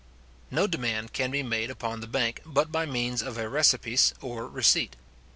[0.49, 4.47] No demand can be made upon the bank, but by means of a recipice or
[4.47, 4.95] receipt.